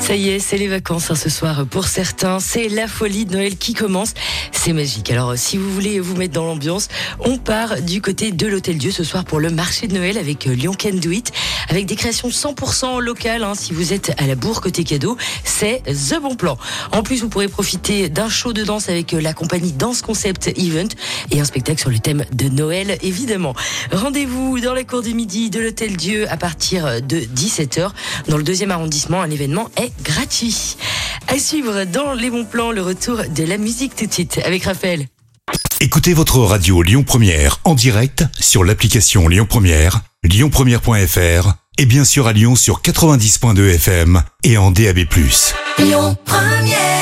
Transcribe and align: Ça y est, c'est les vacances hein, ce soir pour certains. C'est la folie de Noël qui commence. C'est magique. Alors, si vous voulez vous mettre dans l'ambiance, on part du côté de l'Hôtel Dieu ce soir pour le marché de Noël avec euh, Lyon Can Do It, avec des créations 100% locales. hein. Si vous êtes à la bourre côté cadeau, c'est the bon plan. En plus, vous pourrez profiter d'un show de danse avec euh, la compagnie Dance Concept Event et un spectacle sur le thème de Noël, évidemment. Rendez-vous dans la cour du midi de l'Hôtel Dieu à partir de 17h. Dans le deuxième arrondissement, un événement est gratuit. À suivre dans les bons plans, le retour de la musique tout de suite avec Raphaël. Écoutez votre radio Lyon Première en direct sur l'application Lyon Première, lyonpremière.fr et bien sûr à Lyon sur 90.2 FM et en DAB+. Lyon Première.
Ça 0.00 0.16
y 0.16 0.30
est, 0.30 0.40
c'est 0.40 0.58
les 0.58 0.66
vacances 0.66 1.12
hein, 1.12 1.14
ce 1.14 1.30
soir 1.30 1.64
pour 1.64 1.86
certains. 1.86 2.40
C'est 2.40 2.68
la 2.68 2.88
folie 2.88 3.24
de 3.24 3.34
Noël 3.34 3.56
qui 3.56 3.72
commence. 3.72 4.14
C'est 4.50 4.72
magique. 4.72 5.10
Alors, 5.12 5.34
si 5.36 5.56
vous 5.56 5.72
voulez 5.72 6.00
vous 6.00 6.16
mettre 6.16 6.34
dans 6.34 6.44
l'ambiance, 6.44 6.88
on 7.20 7.38
part 7.38 7.80
du 7.80 8.02
côté 8.02 8.32
de 8.32 8.46
l'Hôtel 8.48 8.78
Dieu 8.78 8.90
ce 8.90 9.04
soir 9.04 9.24
pour 9.24 9.38
le 9.38 9.50
marché 9.50 9.86
de 9.86 9.94
Noël 9.94 10.18
avec 10.18 10.48
euh, 10.48 10.54
Lyon 10.54 10.72
Can 10.76 10.94
Do 10.94 11.12
It, 11.12 11.30
avec 11.68 11.86
des 11.86 11.94
créations 11.94 12.30
100% 12.30 13.00
locales. 13.00 13.44
hein. 13.44 13.54
Si 13.54 13.72
vous 13.72 13.92
êtes 13.92 14.12
à 14.20 14.26
la 14.26 14.34
bourre 14.34 14.60
côté 14.60 14.82
cadeau, 14.82 15.16
c'est 15.44 15.82
the 15.84 16.20
bon 16.20 16.34
plan. 16.34 16.58
En 16.90 17.04
plus, 17.04 17.20
vous 17.22 17.28
pourrez 17.28 17.48
profiter 17.48 18.08
d'un 18.08 18.28
show 18.28 18.52
de 18.52 18.64
danse 18.64 18.88
avec 18.88 19.14
euh, 19.14 19.20
la 19.20 19.34
compagnie 19.34 19.70
Dance 19.72 20.02
Concept 20.02 20.48
Event 20.58 20.88
et 21.30 21.40
un 21.40 21.44
spectacle 21.44 21.80
sur 21.80 21.90
le 21.90 22.00
thème 22.00 22.24
de 22.32 22.48
Noël, 22.48 22.98
évidemment. 23.02 23.54
Rendez-vous 23.92 24.58
dans 24.58 24.74
la 24.74 24.82
cour 24.82 25.02
du 25.02 25.14
midi 25.14 25.48
de 25.48 25.60
l'Hôtel 25.60 25.96
Dieu 25.96 26.26
à 26.28 26.36
partir 26.36 27.00
de 27.00 27.18
17h. 27.18 27.90
Dans 28.26 28.36
le 28.36 28.42
deuxième 28.42 28.72
arrondissement, 28.72 29.22
un 29.22 29.30
événement 29.30 29.51
est 29.76 29.92
gratuit. 30.02 30.76
À 31.28 31.38
suivre 31.38 31.84
dans 31.84 32.14
les 32.14 32.30
bons 32.30 32.44
plans, 32.44 32.72
le 32.72 32.82
retour 32.82 33.18
de 33.34 33.44
la 33.44 33.58
musique 33.58 33.96
tout 33.96 34.06
de 34.06 34.12
suite 34.12 34.40
avec 34.44 34.64
Raphaël. 34.64 35.06
Écoutez 35.80 36.14
votre 36.14 36.38
radio 36.38 36.82
Lyon 36.82 37.02
Première 37.02 37.60
en 37.64 37.74
direct 37.74 38.24
sur 38.38 38.64
l'application 38.64 39.28
Lyon 39.28 39.46
Première, 39.48 40.00
lyonpremière.fr 40.22 41.54
et 41.78 41.86
bien 41.86 42.04
sûr 42.04 42.26
à 42.26 42.32
Lyon 42.32 42.54
sur 42.54 42.82
90.2 42.82 43.74
FM 43.74 44.22
et 44.44 44.56
en 44.58 44.70
DAB+. 44.70 45.00
Lyon 45.78 46.16
Première. 46.24 47.01